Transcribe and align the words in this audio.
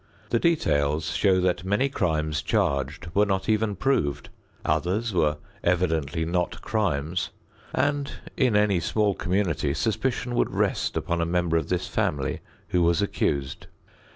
The 0.31 0.39
details 0.39 1.11
show 1.11 1.39
that 1.41 1.63
many 1.63 1.87
crimes 1.87 2.41
charged 2.41 3.09
were 3.13 3.23
not 3.27 3.47
even 3.47 3.75
proved, 3.75 4.29
others 4.65 5.13
were 5.13 5.37
evidently 5.63 6.25
not 6.25 6.59
crimes, 6.63 7.29
and 7.71 8.11
in 8.35 8.55
any 8.55 8.79
small 8.79 9.13
community 9.13 9.75
suspicion 9.75 10.33
would 10.33 10.55
rest 10.55 10.97
upon 10.97 11.21
a 11.21 11.25
member 11.27 11.55
of 11.55 11.69
this 11.69 11.87
family 11.87 12.41
who 12.69 12.81
was 12.81 13.03
accused. 13.03 13.67